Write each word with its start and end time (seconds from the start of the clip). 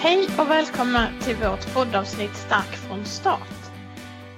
Hej 0.00 0.28
och 0.38 0.50
välkomna 0.50 1.08
till 1.22 1.36
vårt 1.36 1.74
poddavsnitt 1.74 2.36
Stark 2.36 2.76
från 2.76 3.04
start. 3.04 3.48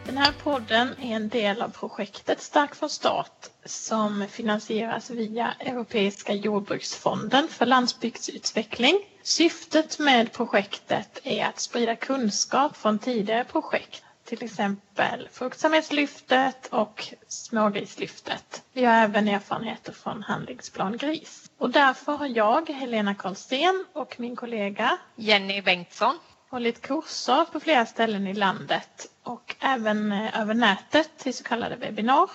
Den 0.06 0.16
här 0.16 0.32
podden 0.42 0.88
är 1.02 1.16
en 1.16 1.28
del 1.28 1.62
av 1.62 1.68
projektet 1.68 2.40
Stark 2.42 2.74
från 2.74 2.90
start 2.90 3.46
som 3.64 4.26
finansieras 4.30 5.10
via 5.10 5.54
Europeiska 5.60 6.32
jordbruksfonden 6.32 7.48
för 7.48 7.66
landsbygdsutveckling. 7.66 8.96
Syftet 9.22 9.98
med 9.98 10.32
projektet 10.32 11.20
är 11.24 11.44
att 11.46 11.60
sprida 11.60 11.96
kunskap 11.96 12.76
från 12.76 12.98
tidigare 12.98 13.44
projekt 13.44 14.02
till 14.30 14.44
exempel 14.44 15.28
fruktsamhetslyftet 15.32 16.66
och 16.66 17.14
smågrislyftet. 17.28 18.62
Vi 18.72 18.84
har 18.84 18.94
även 18.94 19.28
erfarenheter 19.28 19.92
från 19.92 20.22
handlingsplan 20.22 20.96
gris. 20.96 21.50
Och 21.58 21.70
därför 21.70 22.12
har 22.12 22.26
jag, 22.26 22.70
Helena 22.70 23.14
Karlsten 23.14 23.84
och 23.92 24.20
min 24.20 24.36
kollega 24.36 24.98
Jenny 25.16 25.62
Bengtsson 25.62 26.18
hållit 26.50 26.80
kurser 26.82 27.44
på 27.44 27.60
flera 27.60 27.86
ställen 27.86 28.26
i 28.26 28.34
landet 28.34 29.06
och 29.22 29.56
även 29.60 30.12
eh, 30.12 30.40
över 30.40 30.54
nätet 30.54 31.26
i 31.26 31.32
så 31.32 31.44
kallade 31.44 31.76
webbinar. 31.76 32.30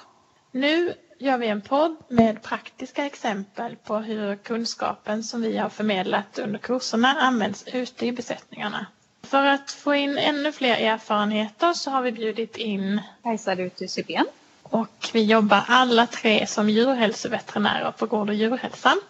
Nu 0.52 0.94
gör 1.20 1.38
vi 1.38 1.48
en 1.48 1.62
podd 1.62 1.96
med 2.10 2.44
praktiska 2.44 3.06
exempel 3.06 3.76
på 3.76 3.98
hur 3.98 4.36
kunskapen 4.36 5.24
som 5.24 5.42
vi 5.42 5.58
har 5.58 5.70
förmedlat 5.70 6.40
under 6.40 6.60
kurserna 6.60 7.08
används 7.08 7.68
ute 7.68 8.06
i 8.06 8.12
besättningarna. 8.12 8.86
För 9.26 9.46
att 9.46 9.72
få 9.72 9.96
in 9.96 10.18
ännu 10.18 10.52
fler 10.52 10.76
erfarenheter 10.78 11.74
så 11.74 11.92
har 11.92 12.02
vi 12.02 12.12
bjudit 12.12 12.58
in 12.58 13.02
Kajsa 13.24 13.56
Rutu 13.56 13.88
Sybén. 13.88 14.26
Och 14.64 15.10
vi 15.14 15.24
jobbar 15.24 15.64
alla 15.68 16.08
tre 16.08 16.48
som 16.48 16.70
djurhälsoveterinärer 16.70 17.92
på 17.92 18.06
Gård 18.06 18.30
och 18.30 18.36
djurhälsan. 18.36 19.02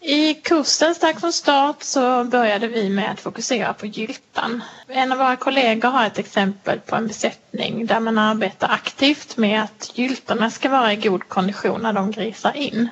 I 0.00 0.34
kursen 0.34 0.94
Stark 0.94 1.20
från 1.20 1.32
start 1.32 1.82
så 1.82 2.24
började 2.24 2.68
vi 2.68 2.88
med 2.90 3.10
att 3.10 3.20
fokusera 3.20 3.72
på 3.72 3.86
gyltan. 3.86 4.62
En 4.88 5.12
av 5.12 5.18
våra 5.18 5.36
kollegor 5.36 5.88
har 5.88 6.06
ett 6.06 6.18
exempel 6.18 6.80
på 6.80 6.96
en 6.96 7.06
besättning 7.06 7.86
där 7.86 8.00
man 8.00 8.18
arbetar 8.18 8.68
aktivt 8.68 9.36
med 9.36 9.62
att 9.62 9.90
gyltorna 9.94 10.50
ska 10.50 10.68
vara 10.68 10.92
i 10.92 10.96
god 10.96 11.28
kondition 11.28 11.82
när 11.82 11.92
de 11.92 12.10
grisar 12.10 12.56
in. 12.56 12.88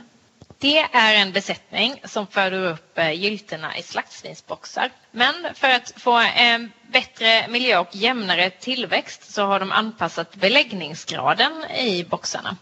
Det 0.61 0.79
är 0.79 1.15
en 1.15 1.33
besättning 1.33 2.01
som 2.05 2.27
föder 2.27 2.67
upp 2.73 2.99
eh, 2.99 3.13
gyltorna 3.13 3.77
i 3.77 3.83
slaktsvinsboxar. 3.83 4.91
Men 5.11 5.55
för 5.55 5.71
att 5.71 5.93
få 5.97 6.19
en 6.37 6.73
bättre 6.83 7.49
miljö 7.49 7.79
och 7.79 7.89
jämnare 7.97 8.51
tillväxt 8.51 9.33
så 9.33 9.43
har 9.43 9.61
de 9.61 9.73
anpassat 9.73 10.35
beläggningsgraden 10.37 11.65
i 11.71 12.05
boxarna. 12.05 12.57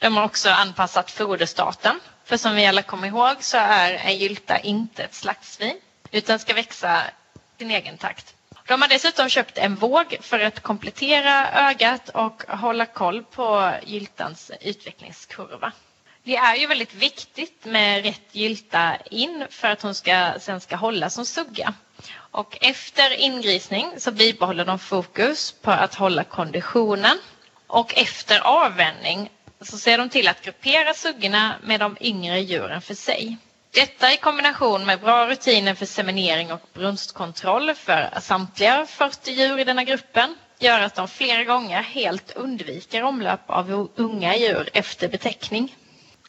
De 0.00 0.16
har 0.16 0.24
också 0.24 0.50
anpassat 0.50 1.10
foderstaten. 1.10 2.00
För 2.24 2.36
som 2.36 2.54
vi 2.54 2.66
alla 2.66 2.82
kommer 2.82 3.08
ihåg 3.08 3.36
så 3.40 3.56
är 3.56 3.92
en 3.92 4.16
gylta 4.16 4.58
inte 4.58 5.02
ett 5.04 5.14
slaktsvin 5.14 5.80
utan 6.10 6.38
ska 6.38 6.54
växa 6.54 7.02
sin 7.58 7.70
egen 7.70 7.98
takt. 7.98 8.34
De 8.66 8.82
har 8.82 8.88
dessutom 8.88 9.28
köpt 9.28 9.58
en 9.58 9.74
våg 9.74 10.16
för 10.20 10.40
att 10.40 10.60
komplettera 10.60 11.50
ögat 11.70 12.08
och 12.08 12.42
hålla 12.48 12.86
koll 12.86 13.22
på 13.24 13.72
gyltans 13.86 14.50
utvecklingskurva. 14.60 15.72
Det 16.22 16.36
är 16.36 16.56
ju 16.56 16.66
väldigt 16.66 16.94
viktigt 16.94 17.64
med 17.64 18.04
rätt 18.04 18.34
gylta 18.34 18.96
in 19.10 19.46
för 19.50 19.68
att 19.68 19.82
hon 19.82 19.94
ska, 19.94 20.32
sen 20.40 20.60
ska 20.60 20.76
hålla 20.76 21.10
som 21.10 21.24
sugga. 21.24 21.74
Och 22.14 22.58
efter 22.60 23.20
ingrisning 23.20 23.92
så 23.98 24.10
bibehåller 24.12 24.64
de 24.64 24.78
fokus 24.78 25.52
på 25.62 25.70
att 25.70 25.94
hålla 25.94 26.24
konditionen. 26.24 27.18
Och 27.66 27.94
efter 27.98 28.40
avvänjning 28.40 29.30
så 29.60 29.78
ser 29.78 29.98
de 29.98 30.08
till 30.08 30.28
att 30.28 30.42
gruppera 30.42 30.94
suggorna 30.94 31.54
med 31.62 31.80
de 31.80 31.96
yngre 32.00 32.40
djuren 32.40 32.82
för 32.82 32.94
sig. 32.94 33.36
Detta 33.70 34.12
i 34.12 34.16
kombination 34.16 34.86
med 34.86 35.00
bra 35.00 35.26
rutiner 35.28 35.74
för 35.74 35.86
seminering 35.86 36.52
och 36.52 36.60
brunstkontroll 36.72 37.74
för 37.74 38.20
samtliga 38.20 38.86
40 38.86 39.30
djur 39.30 39.58
i 39.58 39.64
denna 39.64 39.84
gruppen 39.84 40.36
gör 40.58 40.80
att 40.80 40.94
de 40.94 41.08
flera 41.08 41.44
gånger 41.44 41.82
helt 41.82 42.32
undviker 42.36 43.02
omlöp 43.02 43.50
av 43.50 43.88
unga 43.96 44.36
djur 44.36 44.68
efter 44.72 45.08
betäckning. 45.08 45.76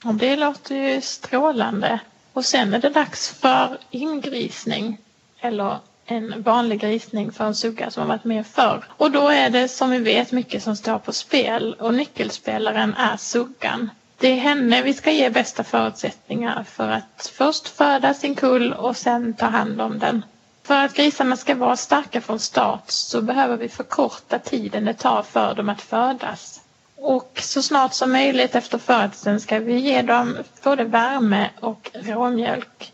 Det 0.03 0.35
låter 0.35 0.75
ju 0.75 1.01
strålande. 1.01 1.99
Och 2.33 2.45
sen 2.45 2.73
är 2.73 2.79
det 2.79 2.89
dags 2.89 3.29
för 3.29 3.77
ingrisning 3.89 4.97
eller 5.39 5.77
en 6.05 6.41
vanlig 6.41 6.79
grisning 6.81 7.31
för 7.31 7.45
en 7.45 7.55
sugga 7.55 7.91
som 7.91 8.01
har 8.01 8.07
varit 8.07 8.23
med 8.23 8.47
förr. 8.47 8.85
Och 8.97 9.11
då 9.11 9.27
är 9.27 9.49
det 9.49 9.67
som 9.67 9.89
vi 9.89 9.97
vet 9.97 10.31
mycket 10.31 10.63
som 10.63 10.75
står 10.75 10.99
på 10.99 11.13
spel 11.13 11.73
och 11.79 11.93
nyckelspelaren 11.93 12.93
är 12.93 13.17
suggan. 13.17 13.89
Det 14.17 14.27
är 14.27 14.35
henne 14.35 14.81
vi 14.81 14.93
ska 14.93 15.11
ge 15.11 15.29
bästa 15.29 15.63
förutsättningar 15.63 16.63
för 16.63 16.89
att 16.89 17.31
först 17.33 17.67
föda 17.67 18.13
sin 18.13 18.35
kull 18.35 18.73
och 18.73 18.97
sen 18.97 19.33
ta 19.33 19.45
hand 19.45 19.81
om 19.81 19.99
den. 19.99 20.25
För 20.63 20.85
att 20.85 20.93
grisarna 20.93 21.37
ska 21.37 21.55
vara 21.55 21.75
starka 21.75 22.21
från 22.21 22.39
start 22.39 22.83
så 22.85 23.21
behöver 23.21 23.57
vi 23.57 23.69
förkorta 23.69 24.39
tiden 24.39 24.85
det 24.85 24.93
tar 24.93 25.23
för 25.23 25.53
dem 25.53 25.69
att 25.69 25.81
födas. 25.81 26.60
Och 27.03 27.39
så 27.43 27.61
snart 27.61 27.93
som 27.93 28.11
möjligt 28.11 28.55
efter 28.55 28.77
födseln 28.77 29.39
ska 29.39 29.59
vi 29.59 29.79
ge 29.79 30.01
dem 30.01 30.37
både 30.63 30.83
värme 30.83 31.49
och 31.59 31.91
råmjölk. 31.93 32.93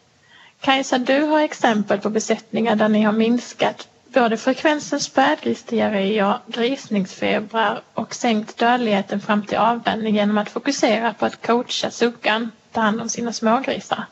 Kajsa, 0.62 0.98
du 0.98 1.22
har 1.22 1.40
exempel 1.40 2.00
på 2.00 2.10
besättningar 2.10 2.76
där 2.76 2.90
ni 2.90 3.02
har 3.02 3.12
minskat 3.12 3.88
både 4.14 4.38
frekvensen 4.38 5.00
spädgrisdiarréer, 5.00 6.40
grisningsfebrar 6.48 7.82
och 7.94 8.16
sänkt 8.16 8.58
dödligheten 8.58 9.20
fram 9.20 9.46
till 9.46 9.58
avvänjning 9.58 10.16
genom 10.16 10.38
att 10.38 10.50
fokusera 10.50 11.14
på 11.14 11.26
att 11.26 11.48
coacha 11.48 11.92
suggan 11.92 12.52
ta 12.72 12.82
hand 12.82 13.02
om 13.02 13.10
sina 13.10 13.34
smågrisar. 13.34 14.04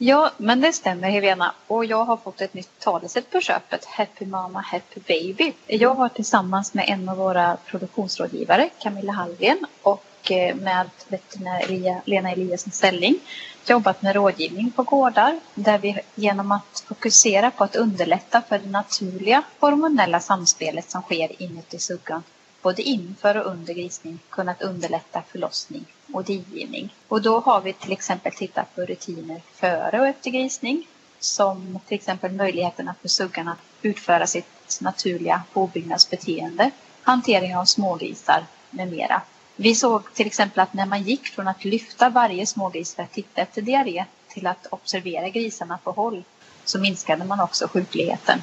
Ja, 0.00 0.30
men 0.36 0.60
det 0.60 0.72
stämmer 0.72 1.10
Helena. 1.10 1.54
Och 1.66 1.84
jag 1.84 2.04
har 2.04 2.16
fått 2.16 2.40
ett 2.40 2.54
nytt 2.54 2.78
talesätt 2.78 3.30
på 3.30 3.40
köpet. 3.40 3.84
Happy 3.84 4.26
Mama, 4.26 4.60
Happy 4.60 5.00
Baby. 5.06 5.52
Jag 5.66 5.94
har 5.94 6.08
tillsammans 6.08 6.74
med 6.74 6.84
en 6.88 7.08
av 7.08 7.16
våra 7.16 7.56
produktionsrådgivare, 7.56 8.70
Camilla 8.78 9.12
Hallgren, 9.12 9.66
och 9.82 10.30
eh, 10.30 10.56
med 10.56 10.90
veterinär 11.08 12.00
Lena 12.04 12.30
Eliasson 12.32 12.72
Stelling 12.72 13.20
jobbat 13.66 14.02
med 14.02 14.14
rådgivning 14.14 14.70
på 14.70 14.82
gårdar 14.82 15.40
där 15.54 15.78
vi 15.78 16.00
genom 16.14 16.52
att 16.52 16.84
fokusera 16.88 17.50
på 17.50 17.64
att 17.64 17.76
underlätta 17.76 18.42
för 18.48 18.58
det 18.58 18.70
naturliga 18.70 19.42
hormonella 19.58 20.20
samspelet 20.20 20.90
som 20.90 21.02
sker 21.02 21.42
inuti 21.42 21.78
suggan 21.78 22.22
både 22.62 22.82
inför 22.82 23.36
och 23.36 23.50
under 23.50 23.74
grisning 23.74 24.18
kunnat 24.30 24.62
underlätta 24.62 25.22
förlossning 25.28 25.84
och 26.12 26.24
digivning. 26.24 26.94
Och 27.08 27.22
då 27.22 27.40
har 27.40 27.60
vi 27.60 27.72
till 27.72 27.92
exempel 27.92 28.32
tittat 28.32 28.74
på 28.74 28.80
rutiner 28.80 29.42
före 29.54 30.00
och 30.00 30.06
efter 30.06 30.30
grisning 30.30 30.86
som 31.20 31.78
till 31.86 31.94
exempel 31.94 32.32
möjligheterna 32.32 32.94
för 33.00 33.08
suggan 33.08 33.48
att 33.48 33.58
utföra 33.82 34.26
sitt 34.26 34.78
naturliga 34.80 35.42
påbyggnadsbeteende, 35.52 36.70
hantering 37.02 37.56
av 37.56 37.64
smågrisar 37.64 38.46
med 38.70 38.88
mera. 38.88 39.22
Vi 39.56 39.74
såg 39.74 40.14
till 40.14 40.26
exempel 40.26 40.60
att 40.60 40.74
när 40.74 40.86
man 40.86 41.02
gick 41.02 41.26
från 41.26 41.48
att 41.48 41.64
lyfta 41.64 42.08
varje 42.08 42.46
smågris 42.46 42.94
för 42.94 43.02
att 43.02 43.12
titta 43.12 43.40
efter 43.40 43.62
diarré 43.62 44.04
till 44.28 44.46
att 44.46 44.66
observera 44.70 45.28
grisarna 45.28 45.78
på 45.84 45.90
håll 45.92 46.24
så 46.64 46.78
minskade 46.78 47.24
man 47.24 47.40
också 47.40 47.68
sjukligheten. 47.68 48.42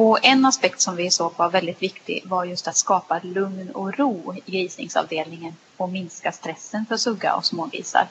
Och 0.00 0.18
en 0.22 0.46
aspekt 0.46 0.80
som 0.80 0.96
vi 0.96 1.10
såg 1.10 1.32
var 1.36 1.50
väldigt 1.50 1.82
viktig 1.82 2.22
var 2.24 2.44
just 2.44 2.68
att 2.68 2.76
skapa 2.76 3.20
lugn 3.22 3.70
och 3.70 3.98
ro 3.98 4.34
i 4.44 4.50
grisningsavdelningen 4.50 5.56
och 5.76 5.88
minska 5.88 6.32
stressen 6.32 6.86
för 6.88 6.96
sugga 6.96 7.34
och 7.34 7.44
smågrisar. 7.44 8.06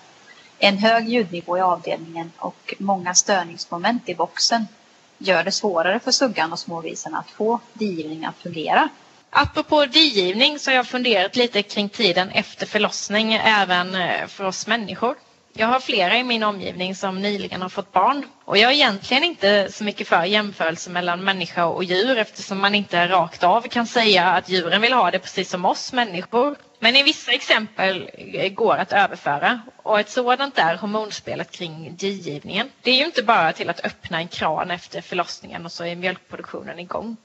En 0.60 0.78
hög 0.78 1.10
ljudnivå 1.10 1.58
i 1.58 1.62
avdelningen 1.62 2.32
och 2.38 2.74
många 2.80 3.16
störningsmoment 3.16 4.10
i 4.10 4.16
boxen 4.16 4.68
gör 5.18 5.44
det 5.44 5.52
svårare 5.52 6.00
för 6.00 6.12
suggan 6.12 6.54
och 6.54 6.60
smågrisarna 6.60 7.20
att 7.20 7.30
få 7.30 7.60
digivning 7.74 8.26
att 8.26 8.38
fungera. 8.38 8.90
Apropå 9.30 9.86
digivning 9.86 10.60
så 10.60 10.70
har 10.70 10.76
jag 10.76 10.88
funderat 10.88 11.36
lite 11.36 11.64
kring 11.64 11.90
tiden 11.90 12.30
efter 12.30 12.66
förlossning 12.66 13.34
även 13.34 13.96
eh, 13.96 14.28
för 14.28 14.44
oss 14.44 14.68
människor. 14.68 15.16
Jag 15.60 15.68
har 15.68 15.80
flera 15.80 16.18
i 16.18 16.24
min 16.24 16.44
omgivning 16.44 16.96
som 16.96 17.22
nyligen 17.22 17.62
har 17.62 17.70
fått 17.70 17.92
barn 17.92 18.26
och 18.46 18.58
jag 18.58 18.72
är 18.72 18.76
egentligen 18.76 19.24
inte 19.24 19.72
så 19.72 19.84
mycket 19.84 20.08
för 20.08 20.24
jämförelse 20.24 20.90
mellan 20.90 21.24
människa 21.24 21.66
och 21.66 21.84
djur 21.84 22.18
eftersom 22.18 22.60
man 22.60 22.76
inte 22.76 23.08
rakt 23.08 23.44
av 23.44 23.62
kan 23.62 23.88
säga 23.88 24.26
att 24.26 24.50
djuren 24.50 24.82
vill 24.82 24.94
ha 24.94 25.12
det 25.12 25.20
precis 25.20 25.50
som 25.50 25.66
oss 25.66 25.94
människor. 25.94 26.56
Men 26.80 26.96
i 26.96 27.04
vissa 27.04 27.32
exempel 27.32 28.10
går 28.52 28.78
att 28.78 28.94
överföra 28.94 29.62
och 29.84 30.00
ett 30.00 30.10
sådant 30.10 30.58
är 30.58 30.76
hormonspelet 30.76 31.52
kring 31.52 31.96
digivningen. 31.96 32.70
Det 32.82 32.92
är 32.92 32.96
ju 32.98 33.06
inte 33.06 33.24
bara 33.24 33.54
till 33.54 33.70
att 33.70 33.86
öppna 33.86 34.18
en 34.18 34.28
kran 34.28 34.72
efter 34.72 35.02
förlossningen 35.02 35.66
och 35.66 35.72
så 35.72 35.86
är 35.86 35.96
mjölkproduktionen 35.96 36.80
igång. 36.80 37.18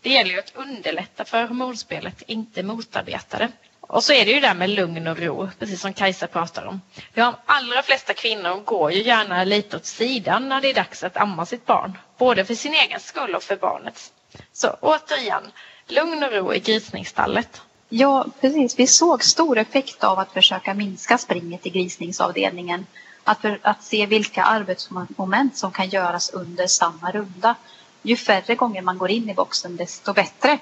Det 0.00 0.10
gäller 0.10 0.30
ju 0.30 0.38
att 0.38 0.52
underlätta 0.56 1.24
för 1.24 1.46
hormonspelet, 1.46 2.22
inte 2.26 2.62
motarbeta 2.62 3.38
det. 3.38 3.48
Och 3.86 4.04
så 4.04 4.12
är 4.12 4.24
det 4.24 4.30
ju 4.30 4.40
det 4.40 4.46
där 4.46 4.54
med 4.54 4.70
lugn 4.70 5.06
och 5.06 5.18
ro, 5.18 5.48
precis 5.58 5.80
som 5.80 5.92
Kajsa 5.92 6.26
pratar 6.26 6.66
om. 6.66 6.80
De 7.14 7.34
allra 7.46 7.82
flesta 7.82 8.14
kvinnor 8.14 8.60
går 8.64 8.92
ju 8.92 9.02
gärna 9.02 9.44
lite 9.44 9.76
åt 9.76 9.86
sidan 9.86 10.48
när 10.48 10.60
det 10.60 10.70
är 10.70 10.74
dags 10.74 11.04
att 11.04 11.16
amma 11.16 11.46
sitt 11.46 11.66
barn, 11.66 11.98
både 12.18 12.44
för 12.44 12.54
sin 12.54 12.74
egen 12.74 13.00
skull 13.00 13.34
och 13.34 13.42
för 13.42 13.56
barnets. 13.56 14.12
Så 14.52 14.76
återigen, 14.80 15.42
lugn 15.86 16.22
och 16.22 16.32
ro 16.32 16.54
i 16.54 16.60
grisningsstallet. 16.60 17.62
Ja, 17.88 18.26
precis. 18.40 18.78
Vi 18.78 18.86
såg 18.86 19.24
stor 19.24 19.58
effekt 19.58 20.04
av 20.04 20.18
att 20.18 20.32
försöka 20.32 20.74
minska 20.74 21.18
springet 21.18 21.66
i 21.66 21.70
grisningsavdelningen. 21.70 22.86
Att, 23.24 23.40
för, 23.40 23.58
att 23.62 23.84
se 23.84 24.06
vilka 24.06 24.42
arbetsmoment 24.44 25.56
som 25.56 25.72
kan 25.72 25.88
göras 25.88 26.30
under 26.30 26.66
samma 26.66 27.10
runda 27.10 27.54
ju 28.02 28.16
färre 28.16 28.54
gånger 28.54 28.82
man 28.82 28.98
går 28.98 29.10
in 29.10 29.30
i 29.30 29.34
boxen 29.34 29.76
desto 29.76 30.12
bättre. 30.12 30.58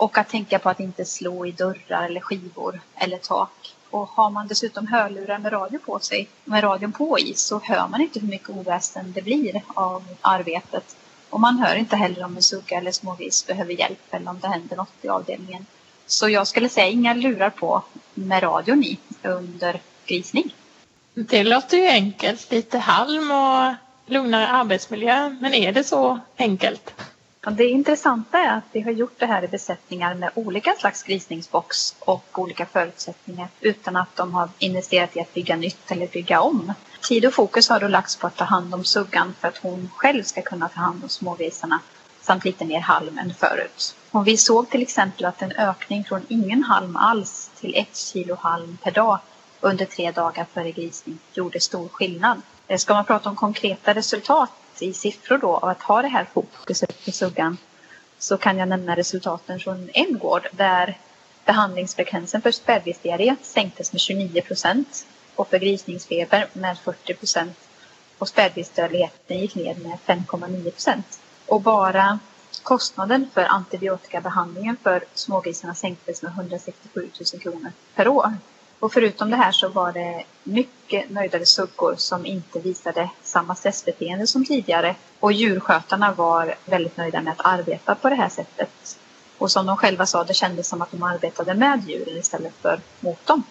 Och 0.00 0.18
att 0.18 0.28
tänka 0.28 0.58
på 0.58 0.68
att 0.68 0.80
inte 0.80 1.04
slå 1.04 1.46
i 1.46 1.52
dörrar 1.52 2.04
eller 2.04 2.20
skivor 2.20 2.80
eller 2.94 3.18
tak. 3.18 3.74
Och 3.90 4.08
har 4.08 4.30
man 4.30 4.48
dessutom 4.48 4.86
hörlurar 4.86 5.38
med 5.38 5.52
radio 5.52 5.78
på 5.78 5.98
sig, 5.98 6.28
med 6.44 6.64
radion 6.64 6.92
på 6.92 7.18
i, 7.18 7.34
så 7.34 7.60
hör 7.64 7.88
man 7.88 8.00
inte 8.00 8.20
hur 8.20 8.28
mycket 8.28 8.50
oväsen 8.50 9.12
det 9.12 9.22
blir 9.22 9.62
av 9.68 10.04
arbetet. 10.20 10.96
Och 11.30 11.40
man 11.40 11.58
hör 11.58 11.74
inte 11.74 11.96
heller 11.96 12.24
om 12.24 12.36
en 12.36 12.42
sugga 12.42 12.78
eller 12.78 12.92
smågris 12.92 13.46
behöver 13.46 13.72
hjälp 13.72 13.98
eller 14.10 14.30
om 14.30 14.38
det 14.40 14.48
händer 14.48 14.76
något 14.76 14.94
i 15.02 15.08
avdelningen. 15.08 15.66
Så 16.06 16.28
jag 16.28 16.46
skulle 16.46 16.68
säga 16.68 16.86
inga 16.86 17.14
lurar 17.14 17.50
på 17.50 17.82
med 18.14 18.42
radion 18.42 18.84
i 18.84 18.98
under 19.22 19.80
grisning. 20.06 20.54
Det 21.14 21.44
låter 21.44 21.76
ju 21.76 21.86
enkelt. 21.86 22.50
Lite 22.50 22.78
halm 22.78 23.30
och 23.30 23.74
lugnare 24.06 24.48
arbetsmiljö. 24.48 25.36
Men 25.40 25.54
är 25.54 25.72
det 25.72 25.84
så 25.84 26.20
enkelt? 26.36 26.94
Det 27.48 27.64
intressanta 27.64 28.38
är 28.38 28.56
att 28.56 28.64
vi 28.72 28.80
har 28.80 28.90
gjort 28.90 29.18
det 29.18 29.26
här 29.26 29.44
i 29.44 29.48
besättningar 29.48 30.14
med 30.14 30.30
olika 30.34 30.74
slags 30.78 31.02
grisningsbox 31.02 31.94
och 31.98 32.38
olika 32.38 32.66
förutsättningar 32.66 33.48
utan 33.60 33.96
att 33.96 34.16
de 34.16 34.34
har 34.34 34.48
investerat 34.58 35.16
i 35.16 35.20
att 35.20 35.34
bygga 35.34 35.56
nytt 35.56 35.90
eller 35.90 36.06
bygga 36.06 36.40
om. 36.40 36.72
Tid 37.02 37.26
och 37.26 37.34
fokus 37.34 37.68
har 37.68 37.80
då 37.80 37.88
lagts 37.88 38.16
på 38.16 38.26
att 38.26 38.36
ta 38.36 38.44
hand 38.44 38.74
om 38.74 38.84
suggan 38.84 39.34
för 39.40 39.48
att 39.48 39.58
hon 39.58 39.90
själv 39.96 40.22
ska 40.22 40.42
kunna 40.42 40.68
ta 40.68 40.80
hand 40.80 41.02
om 41.02 41.08
smågrisarna 41.08 41.80
samt 42.20 42.44
lite 42.44 42.64
mer 42.64 42.80
halm 42.80 43.18
än 43.18 43.34
förut. 43.34 43.96
Och 44.10 44.26
vi 44.26 44.36
såg 44.36 44.70
till 44.70 44.82
exempel 44.82 45.24
att 45.24 45.42
en 45.42 45.52
ökning 45.52 46.04
från 46.04 46.26
ingen 46.28 46.62
halm 46.62 46.96
alls 46.96 47.50
till 47.60 47.74
ett 47.76 47.96
kilo 47.96 48.34
halm 48.34 48.78
per 48.82 48.90
dag 48.90 49.18
under 49.60 49.84
tre 49.84 50.10
dagar 50.10 50.46
före 50.52 50.70
grisning 50.70 51.18
gjorde 51.32 51.60
stor 51.60 51.88
skillnad. 51.88 52.42
Eh, 52.66 52.78
ska 52.78 52.94
man 52.94 53.04
prata 53.04 53.28
om 53.28 53.36
konkreta 53.36 53.94
resultat 53.94 54.50
i 54.82 54.92
siffror 54.92 55.38
då 55.38 55.56
av 55.56 55.68
att 55.68 55.82
ha 55.82 56.02
det 56.02 56.08
här 56.08 56.26
fokuset 56.34 57.04
på 57.04 57.10
suggan 57.10 57.56
så 58.18 58.36
kan 58.36 58.58
jag 58.58 58.68
nämna 58.68 58.96
resultaten 58.96 59.60
från 59.60 59.90
en 59.92 60.18
gård 60.18 60.48
där 60.52 60.98
behandlingsfrekvensen 61.44 62.42
för 62.42 62.50
späddiarré 62.50 63.36
sänktes 63.42 63.92
med 63.92 64.00
29 64.00 64.42
procent 64.42 65.06
och 65.36 65.48
för 65.48 65.58
grisningsfeber 65.58 66.46
med 66.52 66.78
40 66.78 67.14
procent 67.14 67.56
och 68.18 68.28
spädgrisdödligheten 68.28 69.38
gick 69.38 69.54
ner 69.54 69.74
med 69.74 69.98
5,9 70.06 70.70
procent. 70.70 71.20
Och 71.46 71.60
bara 71.60 72.18
kostnaden 72.62 73.30
för 73.34 73.44
antibiotikabehandlingen 73.44 74.76
för 74.82 75.04
smågrisarna 75.14 75.74
sänktes 75.74 76.22
med 76.22 76.32
167 76.32 77.10
000 77.32 77.42
kronor 77.42 77.72
per 77.94 78.08
år. 78.08 78.34
Och 78.80 78.92
förutom 78.92 79.30
det 79.30 79.36
här 79.36 79.52
så 79.52 79.68
var 79.68 79.92
det 79.92 80.24
mycket 80.44 81.10
nöjdare 81.10 81.46
suggor 81.46 81.94
som 81.98 82.26
inte 82.26 82.58
visade 82.60 83.10
samma 83.22 83.54
stressbeteende 83.54 84.26
som 84.26 84.44
tidigare. 84.44 84.94
Och 85.20 85.32
djurskötarna 85.32 86.12
var 86.12 86.54
väldigt 86.64 86.96
nöjda 86.96 87.20
med 87.20 87.32
att 87.32 87.46
arbeta 87.46 87.94
på 87.94 88.08
det 88.08 88.14
här 88.14 88.28
sättet. 88.28 88.98
Och 89.38 89.50
som 89.50 89.66
de 89.66 89.76
själva 89.76 90.06
sa, 90.06 90.24
det 90.24 90.34
kändes 90.34 90.68
som 90.68 90.82
att 90.82 90.90
de 90.90 91.02
arbetade 91.02 91.54
med 91.54 91.88
djuren 91.88 92.16
istället 92.16 92.52
för 92.62 92.80
mot 93.00 93.26
dem. 93.26 93.42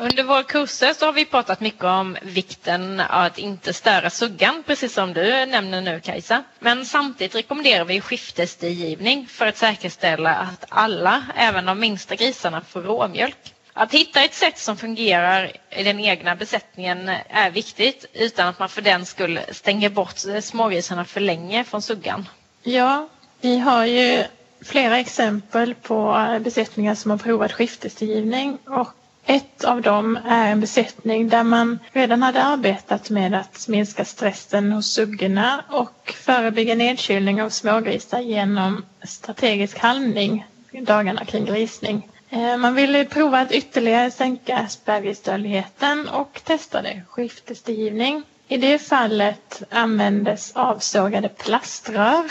Under 0.00 0.22
våra 0.22 0.42
kurser 0.42 0.94
så 0.94 1.06
har 1.06 1.12
vi 1.12 1.24
pratat 1.24 1.60
mycket 1.60 1.84
om 1.84 2.16
vikten 2.22 3.00
av 3.00 3.24
att 3.24 3.38
inte 3.38 3.72
störa 3.72 4.10
suggan, 4.10 4.62
precis 4.66 4.92
som 4.92 5.12
du 5.12 5.46
nämner 5.46 5.80
nu 5.80 6.00
Kajsa. 6.00 6.42
Men 6.58 6.86
samtidigt 6.86 7.34
rekommenderar 7.34 7.84
vi 7.84 8.00
skiftesdigivning 8.00 9.26
för 9.26 9.46
att 9.46 9.56
säkerställa 9.56 10.34
att 10.34 10.64
alla, 10.68 11.24
även 11.36 11.66
de 11.66 11.80
minsta 11.80 12.14
grisarna, 12.14 12.60
får 12.60 12.82
råmjölk. 12.82 13.54
Att 13.80 13.94
hitta 13.94 14.24
ett 14.24 14.34
sätt 14.34 14.58
som 14.58 14.76
fungerar 14.76 15.52
i 15.70 15.82
den 15.82 16.00
egna 16.00 16.36
besättningen 16.36 17.10
är 17.28 17.50
viktigt 17.50 18.04
utan 18.12 18.48
att 18.48 18.58
man 18.58 18.68
för 18.68 18.82
den 18.82 19.06
skull 19.06 19.40
stänger 19.52 19.88
bort 19.90 20.18
smågrisarna 20.42 21.04
för 21.04 21.20
länge 21.20 21.64
från 21.64 21.82
suggan. 21.82 22.28
Ja, 22.62 23.08
vi 23.40 23.58
har 23.58 23.84
ju 23.84 24.24
flera 24.64 24.98
exempel 24.98 25.74
på 25.74 26.26
besättningar 26.40 26.94
som 26.94 27.10
har 27.10 27.18
provat 27.18 27.52
skiftesgivning 27.52 28.58
och 28.66 28.88
ett 29.26 29.64
av 29.64 29.82
dem 29.82 30.18
är 30.28 30.52
en 30.52 30.60
besättning 30.60 31.28
där 31.28 31.42
man 31.44 31.78
redan 31.92 32.22
hade 32.22 32.42
arbetat 32.42 33.10
med 33.10 33.34
att 33.34 33.68
minska 33.68 34.04
stressen 34.04 34.72
hos 34.72 34.86
suggorna 34.92 35.64
och 35.70 36.14
förebygga 36.16 36.74
nedkylning 36.74 37.42
av 37.42 37.50
smågrisar 37.50 38.20
genom 38.20 38.84
strategisk 39.02 39.78
halmning 39.78 40.46
dagarna 40.82 41.24
kring 41.24 41.44
grisning. 41.44 42.08
Eh, 42.30 42.56
man 42.56 42.74
ville 42.74 43.04
prova 43.04 43.38
att 43.40 43.52
ytterligare 43.52 44.10
sänka 44.10 44.68
spädgrisdödligheten 44.68 46.08
och 46.08 46.40
testade 46.44 47.02
skiftesgivning. 47.08 48.22
I 48.48 48.56
det 48.56 48.78
fallet 48.78 49.62
användes 49.70 50.52
avsågade 50.56 51.28
plaströr 51.28 52.24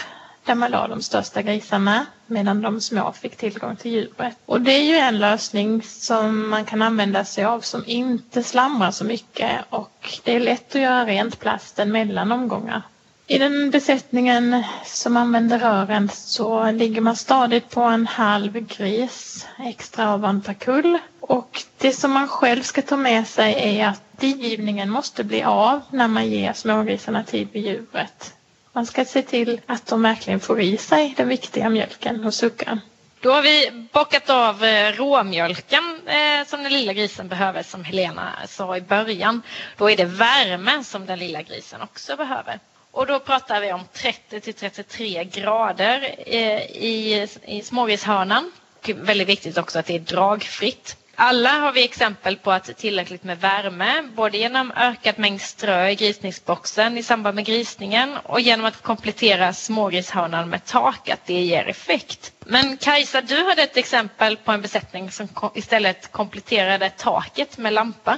där 0.46 0.56
man 0.56 0.72
la 0.72 0.88
de 0.88 1.02
största 1.02 1.42
grisarna 1.42 2.06
medan 2.28 2.62
de 2.62 2.82
små 2.82 3.12
fick 3.12 3.36
tillgång 3.36 3.76
till 3.76 3.92
djuret. 3.92 4.38
Och 4.46 4.62
det 4.62 4.72
är 4.72 4.84
ju 4.84 4.96
en 4.96 5.20
lösning 5.20 5.82
som 5.84 6.50
man 6.50 6.66
kan 6.66 6.82
använda 6.82 7.26
sig 7.26 7.46
av 7.46 7.62
som 7.62 7.84
inte 7.88 8.44
slamrar 8.44 8.92
så 8.92 9.04
mycket 9.06 9.52
och 9.70 10.20
det 10.24 10.36
är 10.36 10.40
lätt 10.40 10.76
att 10.76 10.82
göra 10.82 11.06
rent 11.06 11.40
plasten 11.40 11.92
mellan 11.92 12.32
omgångar. 12.32 12.82
I 13.30 13.38
den 13.38 13.72
besättningen 13.72 14.64
som 14.86 15.18
använder 15.18 15.60
rören 15.60 16.10
så 16.14 16.72
ligger 16.72 17.02
man 17.02 17.16
stadigt 17.16 17.70
på 17.70 17.82
en 17.82 18.08
halv 18.08 18.60
gris 18.60 19.48
extra 19.60 20.14
ovan 20.14 20.42
per 20.42 20.54
kull. 20.54 20.98
Och 21.20 21.64
det 21.78 21.92
som 21.94 22.12
man 22.12 22.28
själv 22.28 22.62
ska 22.64 22.82
ta 22.82 22.98
med 22.98 23.28
sig 23.28 23.80
är 23.80 23.88
att 23.88 24.02
digivningen 24.20 24.90
måste 24.90 25.24
bli 25.24 25.44
av 25.44 25.82
när 25.92 26.08
man 26.08 26.30
ger 26.30 26.54
smågrisarna 26.54 27.24
tid 27.24 27.48
vid 27.52 27.66
djuret. 27.66 28.34
Man 28.74 28.86
ska 28.86 29.06
se 29.06 29.22
till 29.22 29.62
att 29.66 29.86
de 29.86 30.02
verkligen 30.02 30.40
får 30.40 30.62
i 30.62 30.78
sig 30.78 31.14
den 31.18 31.28
viktiga 31.28 31.70
mjölken 31.70 32.26
och 32.26 32.34
suckan. 32.34 32.80
Då 33.20 33.32
har 33.32 33.42
vi 33.42 33.88
bockat 33.94 34.30
av 34.30 34.64
eh, 34.64 34.92
råmjölken 34.92 36.02
eh, 36.06 36.48
som 36.48 36.64
den 36.64 36.74
lilla 36.74 36.94
grisen 36.94 37.28
behöver 37.28 37.64
som 37.64 37.84
Helena 37.84 38.34
sa 38.48 38.78
i 38.78 38.82
början. 38.82 39.42
Då 39.78 39.90
är 39.90 39.98
det 39.98 40.06
värme 40.06 40.84
som 40.84 41.06
den 41.06 41.20
lilla 41.20 41.42
grisen 41.42 41.82
också 41.82 42.16
behöver. 42.16 42.60
Och 42.98 43.08
då 43.08 43.20
pratar 43.20 43.62
vi 43.62 43.74
om 43.74 43.82
30 43.94 44.40
till 44.42 44.54
33 44.54 45.24
grader 45.24 46.16
eh, 46.28 46.62
i, 46.62 47.28
i 47.46 47.62
smågrishörnan. 47.62 48.52
Väldigt 48.96 49.28
viktigt 49.28 49.58
också 49.58 49.80
att 49.80 49.86
det 49.86 49.96
är 49.96 50.00
dragfritt. 50.00 50.98
Alla 51.16 51.50
har 51.50 51.72
vi 51.72 51.84
exempel 51.84 52.38
på 52.38 52.52
att 52.52 52.78
tillräckligt 52.78 53.24
med 53.24 53.40
värme, 53.40 54.02
både 54.16 54.38
genom 54.38 54.72
ökad 54.72 55.20
mängd 55.20 55.42
strö 55.42 55.90
i 55.90 55.96
grisningsboxen 55.96 56.98
i 56.98 57.04
samband 57.04 57.36
med 57.36 57.46
grisningen 57.46 58.18
och 58.24 58.40
genom 58.42 58.66
att 58.66 58.82
komplettera 58.82 59.54
smågrishörnan 59.54 60.50
med 60.50 60.66
tak, 60.66 61.10
att 61.10 61.26
det 61.26 61.42
ger 61.42 61.68
effekt. 61.68 62.34
Men 62.46 62.78
Kajsa, 62.78 63.22
du 63.22 63.44
hade 63.44 63.64
ett 63.64 63.78
exempel 63.78 64.38
på 64.38 64.52
en 64.52 64.62
besättning 64.62 65.12
som 65.12 65.28
istället 65.56 66.12
kompletterade 66.12 66.90
taket 66.90 67.58
med 67.58 67.74
lampa. 67.74 68.18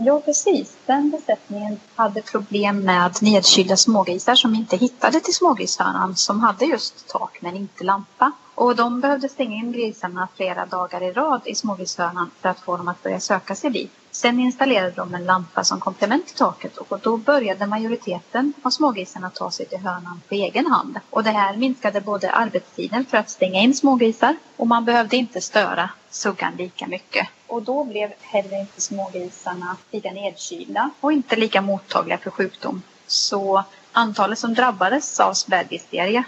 Ja, 0.00 0.20
precis. 0.20 0.76
Den 0.86 1.10
besättningen 1.10 1.80
hade 1.94 2.22
problem 2.22 2.80
med 2.80 3.22
nedkylda 3.22 3.76
smågrisar 3.76 4.34
som 4.34 4.54
inte 4.54 4.76
hittade 4.76 5.20
till 5.20 5.34
smågrishörnan 5.34 6.16
som 6.16 6.40
hade 6.40 6.64
just 6.64 7.08
tak 7.08 7.38
men 7.40 7.56
inte 7.56 7.84
lampa. 7.84 8.32
Och 8.54 8.76
de 8.76 9.00
behövde 9.00 9.28
stänga 9.28 9.56
in 9.56 9.72
grisarna 9.72 10.28
flera 10.36 10.66
dagar 10.66 11.02
i 11.02 11.12
rad 11.12 11.40
i 11.44 11.54
smågrishörnan 11.54 12.30
för 12.40 12.48
att 12.48 12.60
få 12.60 12.76
dem 12.76 12.88
att 12.88 13.02
börja 13.02 13.20
söka 13.20 13.54
sig 13.54 13.70
dit. 13.70 13.92
Sen 14.10 14.40
installerade 14.40 14.90
de 14.96 15.14
en 15.14 15.24
lampa 15.24 15.64
som 15.64 15.80
komplement 15.80 16.26
till 16.26 16.36
taket 16.36 16.76
och 16.76 16.98
då 17.02 17.16
började 17.16 17.66
majoriteten 17.66 18.52
av 18.62 18.70
smågrisarna 18.70 19.30
ta 19.30 19.50
sig 19.50 19.66
till 19.66 19.78
hörnan 19.78 20.20
på 20.28 20.34
egen 20.34 20.66
hand. 20.66 20.98
Och 21.10 21.24
det 21.24 21.30
här 21.30 21.56
minskade 21.56 22.00
både 22.00 22.30
arbetstiden 22.30 23.04
för 23.04 23.18
att 23.18 23.30
stänga 23.30 23.60
in 23.60 23.74
smågrisar 23.74 24.36
och 24.56 24.66
man 24.66 24.84
behövde 24.84 25.16
inte 25.16 25.40
störa 25.40 25.90
suggan 26.10 26.56
lika 26.56 26.86
mycket. 26.86 27.28
Och 27.48 27.62
då 27.62 27.84
blev 27.84 28.12
heller 28.20 28.60
inte 28.60 28.80
smågrisarna 28.80 29.76
lika 29.90 30.12
nedkylda 30.12 30.90
och 31.00 31.12
inte 31.12 31.36
lika 31.36 31.60
mottagliga 31.60 32.18
för 32.18 32.30
sjukdom. 32.30 32.82
Så 33.06 33.64
antalet 33.92 34.38
som 34.38 34.54
drabbades 34.54 35.20
av 35.20 35.34
spädgrisdiarré 35.34 36.22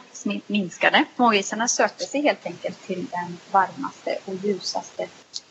minskade. 0.46 1.04
Smågrisarna 1.16 1.68
sökte 1.68 2.04
sig 2.04 2.22
helt 2.22 2.46
enkelt 2.46 2.86
till 2.86 3.06
den 3.10 3.38
varmaste 3.50 4.18
och 4.24 4.34
ljusaste 4.34 5.06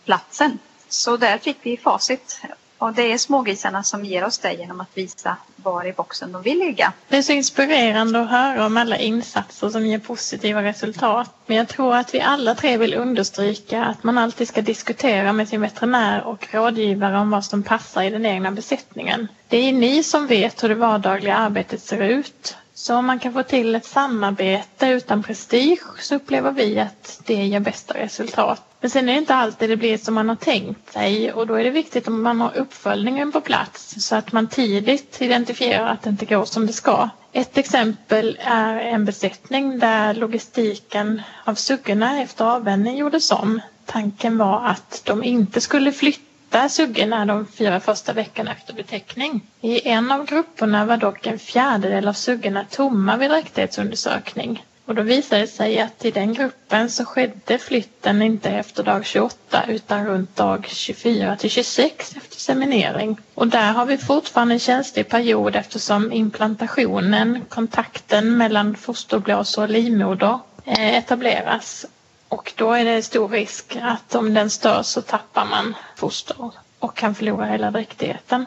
platsen. 0.06 0.60
Så 0.88 1.18
där 1.18 1.38
fick 1.38 1.58
vi 1.62 1.78
facit. 1.78 2.42
Och 2.80 2.94
det 2.94 3.12
är 3.12 3.18
smågrisarna 3.18 3.84
som 3.84 4.06
ger 4.06 4.26
oss 4.26 4.38
det 4.38 4.54
genom 4.54 4.82
att 4.82 4.98
visa 4.98 5.38
var 5.56 5.86
i 5.88 5.94
boxen 5.94 6.32
de 6.32 6.42
vill 6.42 6.60
ligga. 6.60 6.94
Det 7.08 7.18
är 7.18 7.22
så 7.22 7.32
inspirerande 7.32 8.22
att 8.22 8.30
höra 8.30 8.66
om 8.66 8.78
alla 8.78 8.98
insatser 8.98 9.70
som 9.70 9.86
ger 9.86 10.00
positiva 10.00 10.64
resultat. 10.64 11.30
Men 11.46 11.58
jag 11.58 11.68
tror 11.68 11.96
att 11.96 12.14
vi 12.14 12.22
alla 12.22 12.56
tre 12.56 12.78
vill 12.78 12.94
understryka 12.94 13.84
att 13.86 14.04
man 14.04 14.18
alltid 14.18 14.48
ska 14.48 14.62
diskutera 14.62 15.34
med 15.34 15.50
sin 15.50 15.62
veterinär 15.62 16.24
och 16.24 16.48
rådgivare 16.52 17.18
om 17.18 17.30
vad 17.30 17.46
som 17.46 17.64
passar 17.64 18.04
i 18.04 18.10
den 18.10 18.26
egna 18.26 18.52
besättningen. 18.52 19.28
Det 19.48 19.58
är 19.58 19.74
ni 19.74 20.04
som 20.04 20.28
vet 20.28 20.64
hur 20.64 20.70
det 20.70 20.76
vardagliga 20.76 21.36
arbetet 21.36 21.82
ser 21.82 22.02
ut. 22.02 22.58
Så 22.74 22.96
om 22.96 23.06
man 23.06 23.20
kan 23.20 23.34
få 23.34 23.44
till 23.44 23.76
ett 23.76 23.86
samarbete 23.86 24.88
utan 24.88 25.24
prestige 25.24 26.00
så 26.00 26.16
upplever 26.16 26.52
vi 26.52 26.80
att 26.80 27.22
det 27.26 27.34
ger 27.34 27.60
bästa 27.60 27.94
resultat. 27.94 28.69
Men 28.82 28.90
sen 28.90 29.10
är 29.10 29.14
det 29.14 29.20
inte 29.20 29.36
alltid 29.36 29.70
det 29.70 29.78
blir 29.78 29.98
som 29.98 30.14
man 30.14 30.30
har 30.30 30.36
tänkt 30.36 30.94
sig 30.94 31.34
och 31.34 31.48
då 31.48 31.54
är 31.56 31.64
det 31.64 31.70
viktigt 31.70 32.08
om 32.08 32.24
man 32.24 32.42
har 32.42 32.58
uppföljningen 32.58 33.32
på 33.32 33.42
plats 33.42 33.96
så 34.08 34.16
att 34.16 34.32
man 34.32 34.48
tidigt 34.48 35.22
identifierar 35.22 35.86
att 35.88 36.02
det 36.02 36.10
inte 36.10 36.26
går 36.26 36.46
som 36.46 36.68
det 36.68 36.74
ska. 36.74 37.10
Ett 37.32 37.58
exempel 37.58 38.38
är 38.42 38.80
en 38.80 39.06
besättning 39.06 39.80
där 39.80 40.14
logistiken 40.14 41.22
av 41.44 41.56
suggorna 41.56 42.22
efter 42.22 42.46
avvänjning 42.46 42.98
gjordes 42.98 43.32
om. 43.32 43.62
Tanken 43.86 44.38
var 44.38 44.66
att 44.66 45.02
de 45.06 45.24
inte 45.24 45.62
skulle 45.62 45.92
flytta 45.92 46.70
suggorna 46.70 47.26
de 47.26 47.48
fyra 47.48 47.80
första 47.80 48.14
veckorna 48.14 48.52
efter 48.52 48.74
betäckning. 48.74 49.42
I 49.62 49.88
en 49.90 50.12
av 50.12 50.26
grupperna 50.26 50.86
var 50.86 50.98
dock 50.98 51.28
en 51.28 51.40
fjärdedel 51.40 52.08
av 52.08 52.14
suggorna 52.14 52.66
tomma 52.70 53.18
vid 53.18 53.30
dräktighetsundersökning. 53.30 54.64
Och 54.90 54.96
då 54.96 55.02
visade 55.02 55.42
det 55.42 55.48
sig 55.48 55.80
att 55.80 56.06
i 56.06 56.12
den 56.12 56.34
gruppen 56.34 56.90
så 56.90 57.06
skedde 57.06 57.58
flytten 57.58 58.22
inte 58.22 58.50
efter 58.50 58.84
dag 58.84 59.06
28 59.06 59.64
utan 59.68 60.06
runt 60.08 60.36
dag 60.36 60.66
24 60.70 61.36
till 61.36 61.50
26 61.50 62.16
efter 62.18 62.36
seminering. 62.40 63.18
Och 63.34 63.48
där 63.48 63.72
har 63.72 63.86
vi 63.86 63.98
fortfarande 63.98 64.54
en 64.56 64.60
känslig 64.60 65.10
period 65.10 65.56
eftersom 65.56 66.12
implantationen, 66.12 67.42
kontakten 67.50 68.38
mellan 68.38 68.76
fosterblåsor 68.76 69.64
och 69.64 69.70
livmoder 69.70 70.40
eh, 70.66 70.98
etableras. 70.98 71.86
Och 72.28 72.54
då 72.56 72.74
är 72.74 72.86
det 72.86 73.02
stor 73.02 73.30
risk 73.30 73.78
att 73.82 74.16
om 74.16 74.34
den 74.34 74.50
störs 74.50 74.86
så 74.86 75.02
tappar 75.02 75.46
man 75.46 75.76
foster 75.96 76.52
och 76.80 76.96
kan 76.98 77.16
förlora 77.16 77.46
hela 77.46 77.72
dräktigheten. 77.72 78.46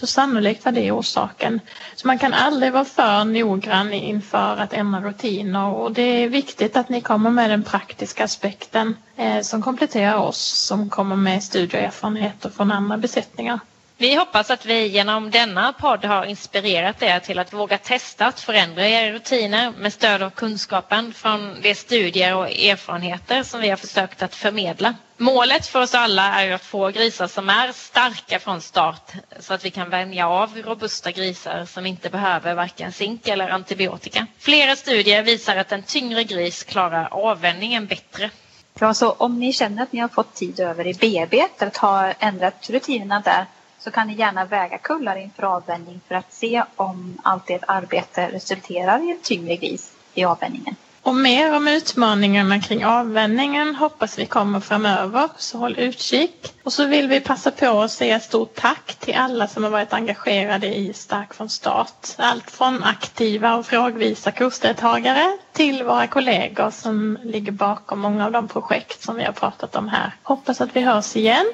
Så 0.00 0.06
sannolikt 0.06 0.64
var 0.64 0.72
det 0.72 0.92
orsaken. 0.92 1.60
Så 1.96 2.06
man 2.06 2.18
kan 2.18 2.34
aldrig 2.34 2.72
vara 2.72 2.84
för 2.84 3.24
noggrann 3.24 3.92
inför 3.92 4.56
att 4.56 4.72
ändra 4.72 5.00
rutiner 5.00 5.66
och 5.68 5.92
det 5.92 6.02
är 6.02 6.28
viktigt 6.28 6.76
att 6.76 6.88
ni 6.88 7.00
kommer 7.00 7.30
med 7.30 7.50
den 7.50 7.62
praktiska 7.62 8.24
aspekten 8.24 8.96
eh, 9.16 9.40
som 9.40 9.62
kompletterar 9.62 10.16
oss 10.16 10.38
som 10.40 10.90
kommer 10.90 11.16
med 11.16 11.42
studieerfarenheter 11.42 12.50
från 12.50 12.72
andra 12.72 12.96
besättningar. 12.98 13.60
Vi 14.00 14.14
hoppas 14.14 14.50
att 14.50 14.66
vi 14.66 14.86
genom 14.86 15.30
denna 15.30 15.72
podd 15.72 16.04
har 16.04 16.24
inspirerat 16.24 17.02
er 17.02 17.18
till 17.20 17.38
att 17.38 17.52
våga 17.52 17.78
testa 17.78 18.26
att 18.26 18.40
förändra 18.40 18.88
era 18.88 19.12
rutiner 19.12 19.72
med 19.78 19.92
stöd 19.92 20.22
av 20.22 20.30
kunskapen 20.30 21.12
från 21.12 21.60
de 21.62 21.74
studier 21.74 22.36
och 22.36 22.50
erfarenheter 22.50 23.42
som 23.42 23.60
vi 23.60 23.68
har 23.68 23.76
försökt 23.76 24.22
att 24.22 24.34
förmedla. 24.34 24.94
Målet 25.16 25.66
för 25.66 25.80
oss 25.82 25.94
alla 25.94 26.42
är 26.42 26.52
att 26.52 26.64
få 26.64 26.88
grisar 26.88 27.26
som 27.26 27.48
är 27.48 27.72
starka 27.72 28.38
från 28.38 28.60
start 28.60 29.12
så 29.40 29.54
att 29.54 29.64
vi 29.64 29.70
kan 29.70 29.90
vänja 29.90 30.28
av 30.28 30.56
robusta 30.56 31.10
grisar 31.10 31.64
som 31.64 31.86
inte 31.86 32.10
behöver 32.10 32.54
varken 32.54 32.92
zink 32.92 33.28
eller 33.28 33.48
antibiotika. 33.48 34.26
Flera 34.38 34.76
studier 34.76 35.22
visar 35.22 35.56
att 35.56 35.72
en 35.72 35.82
tyngre 35.82 36.24
gris 36.24 36.64
klarar 36.64 37.08
avvänjningen 37.10 37.86
bättre. 37.86 38.30
Ja, 38.78 38.94
så 38.94 39.12
om 39.12 39.40
ni 39.40 39.52
känner 39.52 39.82
att 39.82 39.92
ni 39.92 40.00
har 40.00 40.08
fått 40.08 40.34
tid 40.34 40.60
över 40.60 40.86
i 40.86 40.94
BB 40.94 41.46
att 41.58 41.76
ha 41.76 42.12
ändrat 42.12 42.70
rutinerna 42.70 43.20
där 43.20 43.46
så 43.80 43.90
kan 43.90 44.06
ni 44.06 44.14
gärna 44.14 44.44
väga 44.44 44.78
kullar 44.78 45.16
inför 45.16 45.42
avvänjning 45.42 46.00
för 46.08 46.14
att 46.14 46.32
se 46.32 46.62
om 46.76 47.18
allt 47.22 47.50
ert 47.50 47.64
arbete 47.68 48.28
resulterar 48.32 49.08
i 49.08 49.10
en 49.10 49.20
tyngre 49.22 49.56
gris 49.56 49.92
i 50.14 50.24
avvänjningen. 50.24 50.76
Och 51.02 51.14
mer 51.14 51.56
om 51.56 51.68
utmaningarna 51.68 52.60
kring 52.60 52.84
avvänjningen 52.84 53.74
hoppas 53.74 54.18
vi 54.18 54.26
kommer 54.26 54.60
framöver, 54.60 55.28
så 55.36 55.58
håll 55.58 55.78
utkik. 55.78 56.54
Och 56.62 56.72
så 56.72 56.86
vill 56.86 57.08
vi 57.08 57.20
passa 57.20 57.50
på 57.50 57.80
att 57.80 57.90
säga 57.90 58.20
stort 58.20 58.54
tack 58.54 58.94
till 58.94 59.14
alla 59.14 59.48
som 59.48 59.64
har 59.64 59.70
varit 59.70 59.92
engagerade 59.92 60.66
i 60.76 60.92
Stark 60.92 61.34
från 61.34 61.48
start. 61.48 62.08
Allt 62.16 62.50
från 62.50 62.84
aktiva 62.84 63.54
och 63.54 63.66
frågvisa 63.66 64.30
kursdeltagare 64.30 65.38
till 65.52 65.82
våra 65.82 66.06
kollegor 66.06 66.70
som 66.70 67.18
ligger 67.22 67.52
bakom 67.52 68.00
många 68.00 68.26
av 68.26 68.32
de 68.32 68.48
projekt 68.48 69.02
som 69.02 69.16
vi 69.16 69.24
har 69.24 69.32
pratat 69.32 69.76
om 69.76 69.88
här. 69.88 70.12
Hoppas 70.22 70.60
att 70.60 70.76
vi 70.76 70.80
hörs 70.80 71.16
igen. 71.16 71.46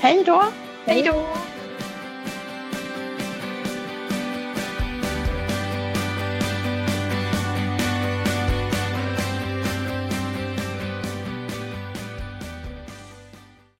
Hej 0.00 0.24
då! 0.26 0.44
Hej 0.86 1.02
då! 1.02 1.49